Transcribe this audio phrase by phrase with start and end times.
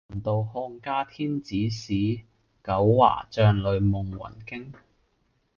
[0.09, 2.21] 聞道漢家天子使，
[2.63, 4.73] 九華帳里夢魂驚。